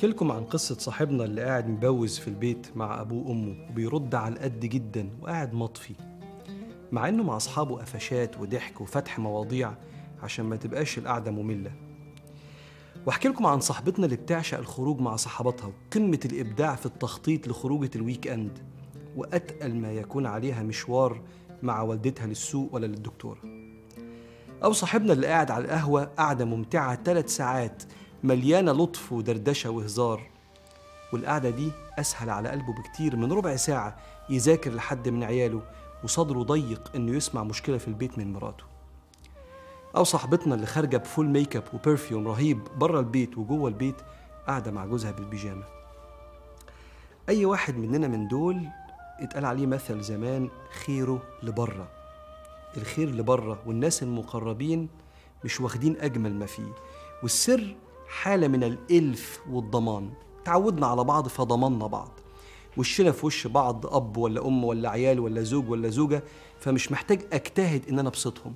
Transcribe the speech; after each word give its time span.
أحكي 0.00 0.10
لكم 0.10 0.32
عن 0.32 0.44
قصة 0.44 0.78
صاحبنا 0.78 1.24
اللي 1.24 1.42
قاعد 1.42 1.68
مبوز 1.68 2.18
في 2.18 2.28
البيت 2.28 2.76
مع 2.76 3.00
أبوه 3.00 3.28
وأمه 3.28 3.66
وبيرد 3.70 4.14
على 4.14 4.34
القد 4.34 4.60
جدا 4.60 5.10
وقاعد 5.22 5.54
مطفي. 5.54 5.94
مع 6.92 7.08
إنه 7.08 7.22
مع 7.22 7.36
أصحابه 7.36 7.78
قفشات 7.78 8.40
وضحك 8.40 8.80
وفتح 8.80 9.18
مواضيع 9.18 9.72
عشان 10.22 10.44
ما 10.44 10.56
تبقاش 10.56 10.98
القعدة 10.98 11.30
مملة. 11.30 11.72
وأحكي 13.06 13.28
لكم 13.28 13.46
عن 13.46 13.60
صاحبتنا 13.60 14.04
اللي 14.04 14.16
بتعشق 14.16 14.58
الخروج 14.58 15.00
مع 15.00 15.16
صحباتها 15.16 15.66
وقمة 15.66 16.20
الإبداع 16.24 16.74
في 16.74 16.86
التخطيط 16.86 17.48
لخروجة 17.48 17.90
الويك 17.96 18.28
أند 18.28 18.58
وأتقل 19.16 19.74
ما 19.74 19.92
يكون 19.92 20.26
عليها 20.26 20.62
مشوار 20.62 21.22
مع 21.62 21.82
والدتها 21.82 22.26
للسوق 22.26 22.74
ولا 22.74 22.86
للدكتورة 22.86 23.40
أو 24.64 24.72
صاحبنا 24.72 25.12
اللي 25.12 25.26
قاعد 25.26 25.50
على 25.50 25.64
القهوة 25.64 26.04
قعدة 26.04 26.44
ممتعة 26.44 27.02
ثلاث 27.02 27.36
ساعات 27.36 27.82
مليانة 28.22 28.72
لطف 28.72 29.12
ودردشة 29.12 29.70
وهزار. 29.70 30.30
والقعدة 31.12 31.50
دي 31.50 31.72
أسهل 31.98 32.30
على 32.30 32.48
قلبه 32.48 32.72
بكتير 32.74 33.16
من 33.16 33.32
ربع 33.32 33.56
ساعة 33.56 33.96
يذاكر 34.30 34.72
لحد 34.72 35.08
من 35.08 35.24
عياله 35.24 35.62
وصدره 36.04 36.42
ضيق 36.42 36.90
إنه 36.94 37.16
يسمع 37.16 37.44
مشكلة 37.44 37.78
في 37.78 37.88
البيت 37.88 38.18
من 38.18 38.32
مراته. 38.32 38.64
أو 39.96 40.04
صاحبتنا 40.04 40.54
اللي 40.54 40.66
خارجة 40.66 40.96
ب 40.96 41.02
full 41.02 41.26
makeup 41.26 41.64
و 41.74 41.81
perfume 41.81 42.28
رهيب 42.28 42.60
بره 42.76 43.00
البيت 43.00 43.38
وجوه 43.38 43.68
البيت 43.68 43.96
قاعدة 44.46 44.70
مع 44.70 44.86
جوزها 44.86 45.10
بالبيجامة. 45.10 45.64
أي 47.28 47.44
واحد 47.44 47.76
مننا 47.76 48.08
من 48.08 48.28
دول 48.28 48.68
اتقال 49.20 49.44
عليه 49.44 49.66
مثل 49.66 50.00
زمان 50.00 50.48
خيره 50.84 51.22
لبره 51.42 51.88
الخير 52.76 53.10
لبره 53.10 53.58
والناس 53.66 54.02
المقربين 54.02 54.88
مش 55.44 55.60
واخدين 55.60 55.96
أجمل 56.00 56.34
ما 56.34 56.46
فيه. 56.46 56.72
والسر 57.22 57.74
حالة 58.10 58.48
من 58.48 58.64
الإلف 58.64 59.40
والضمان. 59.50 60.10
تعودنا 60.44 60.86
على 60.86 61.04
بعض 61.04 61.28
فضمنا 61.28 61.86
بعض. 61.86 62.20
وشنا 62.76 63.12
في 63.12 63.26
وش 63.26 63.46
بعض 63.46 63.86
أب 63.86 64.16
ولا 64.16 64.46
أم 64.46 64.64
ولا 64.64 64.90
عيال 64.90 65.20
ولا 65.20 65.42
زوج 65.42 65.70
ولا 65.70 65.88
زوجة 65.88 66.22
فمش 66.60 66.92
محتاج 66.92 67.20
أجتهد 67.32 67.88
إن 67.88 67.98
أنا 67.98 68.08
أبسطهم. 68.08 68.54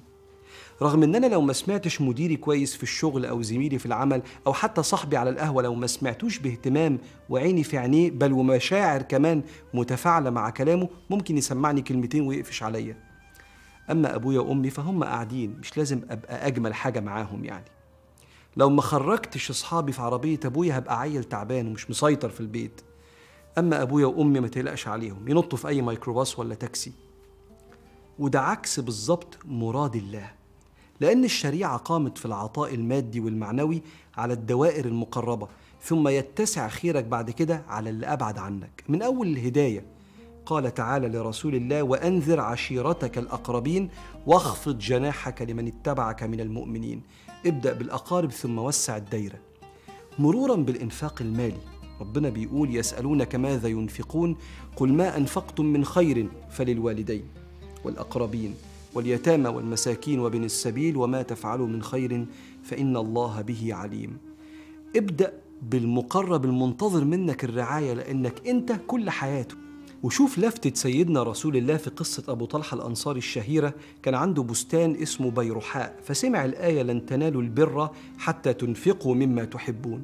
رغم 0.83 1.03
ان 1.03 1.15
أنا 1.15 1.27
لو 1.27 1.41
ما 1.41 1.53
سمعتش 1.53 2.01
مديري 2.01 2.37
كويس 2.37 2.77
في 2.77 2.83
الشغل 2.83 3.27
أو 3.27 3.43
زميلي 3.43 3.79
في 3.79 3.87
العمل 3.87 4.23
أو 4.47 4.53
حتى 4.53 4.83
صاحبي 4.83 5.17
على 5.17 5.31
القهوة 5.31 5.63
لو 5.63 5.75
ما 5.75 5.87
سمعتوش 5.87 6.39
باهتمام 6.39 6.99
وعيني 7.29 7.65
في 7.65 7.79
عينيه 7.79 8.11
بل 8.11 8.33
ومشاعر 8.33 9.03
كمان 9.03 9.43
متفاعلة 9.75 10.31
مع 10.31 10.51
كلامه 10.51 10.89
ممكن 11.11 11.39
يسمعني 11.39 11.83
كلمتين 11.83 12.27
ويقفش 12.27 12.63
عليا. 12.63 12.97
أما 13.91 14.15
أبويا 14.15 14.41
وأمي 14.41 14.71
فهم 14.71 15.05
قاعدين 15.05 15.59
مش 15.61 15.79
لازم 15.79 16.03
أبقى 16.11 16.47
أجمل 16.47 16.75
حاجة 16.75 17.01
معاهم 17.01 17.45
يعني. 17.45 17.74
لو 18.57 18.71
ما 18.71 18.83
خرجتش 18.83 19.51
أصحابي 19.51 19.93
في 19.93 20.03
عربية 20.03 20.41
أبويا 20.45 20.79
هبقى 20.79 21.01
عيل 21.01 21.25
تعبان 21.25 21.67
ومش 21.69 21.91
مسيطر 21.91 22.29
في 22.29 22.41
البيت. 22.41 22.81
أما 23.59 23.83
أبويا 23.83 24.07
وأمي 24.07 24.41
ما 24.41 24.49
تقلقش 24.49 24.89
عليهم 24.89 25.29
ينطوا 25.29 25.59
في 25.59 25.69
أي 25.69 25.83
ميكروباص 25.83 26.39
ولا 26.39 26.55
تاكسي. 26.55 26.93
وده 28.19 28.41
عكس 28.41 28.81
بالظبط 28.81 29.39
مراد 29.45 29.97
الله 29.97 30.31
لأن 31.01 31.25
الشريعة 31.25 31.77
قامت 31.77 32.19
في 32.19 32.27
العطاء 32.27 32.75
المادي 32.75 33.21
والمعنوي 33.21 33.83
على 34.17 34.33
الدوائر 34.33 34.85
المقربة 34.85 35.49
ثم 35.83 36.09
يتسع 36.09 36.69
خيرك 36.69 37.05
بعد 37.05 37.31
كده 37.31 37.63
على 37.69 37.91
اللي 37.91 38.07
أبعد 38.07 38.39
عنك. 38.39 38.85
من 38.89 39.03
أول 39.03 39.27
الهداية 39.27 39.85
قال 40.47 40.75
تعالى 40.75 41.09
لرسول 41.09 41.55
الله 41.55 41.83
وأنذر 41.83 42.41
عشيرتك 42.41 43.19
الأقربين 43.19 43.89
واخفض 44.27 44.79
جناحك 44.79 45.43
لمن 45.43 45.67
اتبعك 45.67 46.23
من 46.23 46.41
المؤمنين. 46.41 47.03
ابدأ 47.47 47.73
بالأقارب 47.73 48.31
ثم 48.31 48.59
وسع 48.59 48.97
الدايرة 48.97 49.39
مرورا 50.19 50.57
بالإنفاق 50.57 51.23
المالي 51.23 51.61
ربنا 52.01 52.29
بيقول 52.29 52.77
يسألونك 52.77 53.35
ماذا 53.35 53.69
ينفقون؟ 53.69 54.37
قل 54.77 54.93
ما 54.93 55.17
أنفقتم 55.17 55.65
من 55.65 55.85
خير 55.85 56.29
فللوالدين 56.51 57.25
والأقربين 57.85 58.55
واليتامى 58.95 59.49
والمساكين 59.49 60.21
وبن 60.21 60.45
السبيل 60.45 60.97
وما 60.97 61.23
تفعلوا 61.23 61.67
من 61.67 61.83
خير 61.83 62.27
فإن 62.63 62.97
الله 62.97 63.41
به 63.41 63.75
عليم. 63.75 64.19
ابدأ 64.97 65.33
بالمقرب 65.63 66.45
المنتظر 66.45 67.05
منك 67.05 67.45
الرعاية 67.45 67.93
لأنك 67.93 68.49
أنت 68.49 68.81
كل 68.87 69.11
حياته. 69.11 69.57
وشوف 70.05 70.39
لفتة 70.39 70.75
سيدنا 70.75 71.23
رسول 71.23 71.57
الله 71.57 71.77
في 71.77 71.91
قصة 71.91 72.23
أبو 72.29 72.45
طلحة 72.45 72.75
الأنصاري 72.75 73.19
الشهيرة 73.19 73.75
كان 74.03 74.15
عنده 74.15 74.43
بستان 74.43 74.97
اسمه 75.03 75.31
بيرحاء 75.31 75.97
فسمع 76.05 76.45
الآية 76.45 76.83
لن 76.83 77.07
تنالوا 77.07 77.43
البر 77.43 77.91
حتى 78.19 78.53
تنفقوا 78.53 79.15
مما 79.15 79.45
تحبون 79.45 80.03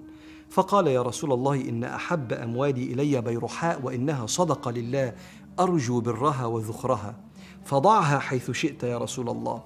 فقال 0.51 0.87
يا 0.87 1.03
رسول 1.03 1.33
الله 1.33 1.55
إن 1.55 1.85
أحب 1.85 2.33
أموالي 2.33 2.83
إلي 2.83 3.21
بيرحاء 3.21 3.83
وإنها 3.83 4.27
صدقة 4.27 4.71
لله 4.71 5.15
أرجو 5.61 6.01
برها 6.01 6.47
وذخرها 6.47 7.17
فضعها 7.65 8.19
حيث 8.19 8.51
شئت 8.51 8.83
يا 8.83 8.99
رسول 8.99 9.29
الله. 9.29 9.63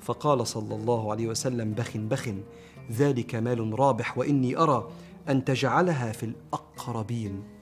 فقال 0.00 0.46
صلى 0.46 0.74
الله 0.74 1.10
عليه 1.10 1.28
وسلم 1.28 1.72
بخ 1.72 1.96
بخ 1.96 2.28
ذلك 2.92 3.34
مال 3.34 3.78
رابح 3.78 4.18
وإني 4.18 4.56
أرى 4.56 4.88
أن 5.28 5.44
تجعلها 5.44 6.12
في 6.12 6.26
الأقربين 6.26 7.57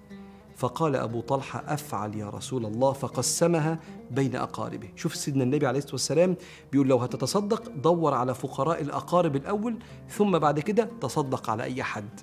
فقال 0.56 0.96
أبو 0.96 1.20
طلحة 1.20 1.64
أفعل 1.66 2.14
يا 2.14 2.28
رسول 2.28 2.66
الله 2.66 2.92
فقسمها 2.92 3.78
بين 4.10 4.36
أقاربه. 4.36 4.88
شوف 4.96 5.16
سيدنا 5.16 5.44
النبي 5.44 5.66
عليه 5.66 5.78
الصلاة 5.78 5.92
والسلام 5.92 6.36
بيقول 6.72 6.88
لو 6.88 6.98
هتتصدق 6.98 7.68
دور 7.68 8.14
على 8.14 8.34
فقراء 8.34 8.82
الأقارب 8.82 9.36
الأول 9.36 9.76
ثم 10.08 10.38
بعد 10.38 10.60
كده 10.60 10.88
تصدق 11.00 11.50
على 11.50 11.62
أي 11.62 11.82
حد. 11.82 12.20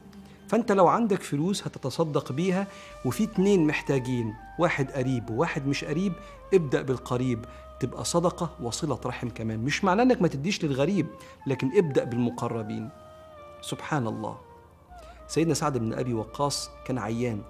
فأنت 0.47 0.71
لو 0.71 0.87
عندك 0.87 1.21
فلوس 1.21 1.67
هتتصدق 1.67 2.31
بيها 2.31 2.67
وفي 3.05 3.23
اتنين 3.23 3.67
محتاجين 3.67 4.33
واحد 4.59 4.91
قريب 4.91 5.29
وواحد 5.29 5.67
مش 5.67 5.83
قريب 5.85 6.13
ابدأ 6.53 6.81
بالقريب 6.81 7.45
تبقى 7.79 8.05
صدقة 8.05 8.49
وصلة 8.61 8.99
رحم 9.05 9.29
كمان. 9.29 9.59
مش 9.59 9.83
معناه 9.83 10.03
إنك 10.03 10.21
ما 10.21 10.27
تديش 10.27 10.65
للغريب 10.65 11.07
لكن 11.47 11.77
ابدأ 11.77 12.03
بالمقربين. 12.03 12.89
سبحان 13.61 14.07
الله. 14.07 14.37
سيدنا 15.27 15.53
سعد 15.53 15.77
بن 15.77 15.93
أبي 15.93 16.13
وقاص 16.13 16.69
كان 16.85 16.97
عيان. 16.97 17.41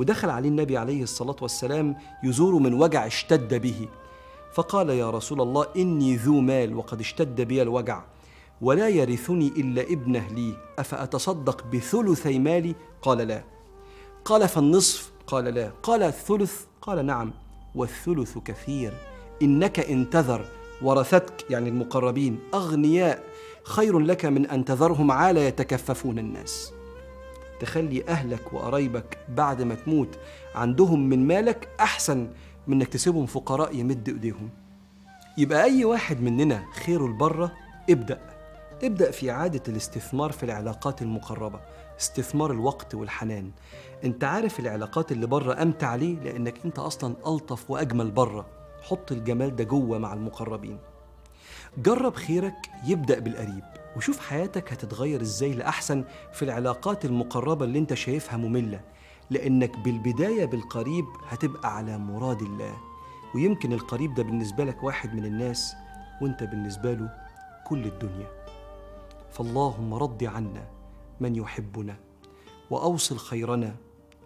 ودخل 0.00 0.30
عليه 0.30 0.48
النبي 0.48 0.76
عليه 0.76 1.02
الصلاة 1.02 1.36
والسلام 1.42 1.96
يزور 2.24 2.54
من 2.54 2.74
وجع 2.74 3.06
اشتد 3.06 3.54
به. 3.54 3.88
فقال 4.52 4.90
يا 4.90 5.10
رسول 5.10 5.40
الله 5.40 5.66
إني 5.76 6.16
ذو 6.16 6.40
مال 6.40 6.74
وقد 6.74 7.00
اشتد 7.00 7.40
بي 7.40 7.62
الوجع 7.62 8.02
ولا 8.60 8.88
يرثني 8.88 9.48
إلا 9.48 9.82
ابنه 9.82 10.28
لي 10.28 10.54
أفأتصدق 10.78 11.64
بثلثي 11.72 12.38
مالي؟ 12.38 12.74
قال 13.02 13.18
لا. 13.18 13.44
قال 14.24 14.48
فالنصف؟ 14.48 15.12
قال 15.26 15.44
لا. 15.44 15.72
قال 15.82 16.02
الثلث؟ 16.02 16.64
قال 16.82 17.06
نعم. 17.06 17.32
والثلث 17.74 18.38
كثير. 18.38 18.92
إنك 19.42 19.80
إن 19.80 20.10
تذر 20.10 20.44
ورثتك 20.82 21.50
يعني 21.50 21.68
المقربين 21.68 22.38
أغنياء 22.54 23.24
خير 23.64 23.98
لك 23.98 24.24
من 24.24 24.46
أن 24.46 24.64
تذرهم 24.64 25.10
عالى 25.10 25.44
يتكففون 25.44 26.18
الناس. 26.18 26.72
تخلي 27.60 28.08
أهلك 28.08 28.52
وقرايبك 28.52 29.18
بعد 29.28 29.62
ما 29.62 29.74
تموت 29.74 30.18
عندهم 30.54 31.08
من 31.08 31.26
مالك 31.26 31.68
أحسن 31.80 32.28
من 32.66 32.76
أنك 32.76 32.88
تسيبهم 32.88 33.26
فقراء 33.26 33.76
يمد 33.76 34.08
إيديهم. 34.08 34.50
يبقى 35.38 35.64
أي 35.64 35.84
واحد 35.84 36.20
مننا 36.20 36.64
خيره 36.72 37.06
البرة 37.06 37.52
ابدأ. 37.90 38.20
ابدأ 38.82 39.10
في 39.10 39.30
إعادة 39.30 39.62
الاستثمار 39.68 40.32
في 40.32 40.42
العلاقات 40.42 41.02
المقربة 41.02 41.60
استثمار 42.00 42.50
الوقت 42.52 42.94
والحنان. 42.94 43.50
أنت 44.04 44.24
عارف 44.24 44.60
العلاقات 44.60 45.12
اللي 45.12 45.26
بره 45.26 45.62
أمتع 45.62 45.94
ليه؟ 45.94 46.16
لأنك 46.20 46.54
أنت 46.64 46.78
أصلا 46.78 47.14
ألطف 47.26 47.70
وأجمل 47.70 48.10
بره. 48.10 48.46
حط 48.82 49.12
الجمال 49.12 49.56
ده 49.56 49.64
جوه 49.64 49.98
مع 49.98 50.12
المقربين. 50.14 50.78
جرب 51.78 52.14
خيرك 52.14 52.56
يبدأ 52.86 53.18
بالقريب. 53.18 53.64
وشوف 53.96 54.20
حياتك 54.20 54.72
هتتغير 54.72 55.20
إزاي 55.20 55.52
لأحسن 55.52 56.04
في 56.32 56.44
العلاقات 56.44 57.04
المقربة 57.04 57.64
اللي 57.64 57.78
أنت 57.78 57.94
شايفها 57.94 58.36
مملة. 58.36 58.80
لأنك 59.30 59.78
بالبداية 59.78 60.44
بالقريب 60.44 61.04
هتبقى 61.28 61.76
على 61.76 61.98
مراد 61.98 62.42
الله. 62.42 62.76
ويمكن 63.34 63.72
القريب 63.72 64.14
ده 64.14 64.22
بالنسبة 64.22 64.64
لك 64.64 64.82
واحد 64.82 65.14
من 65.14 65.24
الناس 65.24 65.74
وأنت 66.22 66.42
بالنسبة 66.42 66.92
له 66.92 67.10
كل 67.66 67.84
الدنيا. 67.84 68.26
فاللهم 69.32 69.94
رض 69.94 70.24
عنا 70.24 70.68
من 71.20 71.36
يحبنا 71.36 71.96
وأوصل 72.70 73.18
خيرنا 73.18 73.76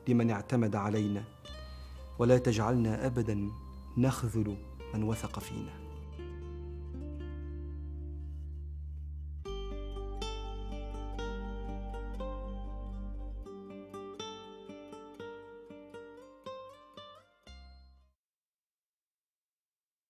لمن 0.09 0.31
اعتمد 0.31 0.77
علينا. 0.77 1.25
ولا 2.19 2.39
تجعلنا 2.39 3.07
ابدا 3.07 3.49
نخذل 3.97 4.57
من 4.95 5.03
وثق 5.03 5.39
فينا. 5.39 5.84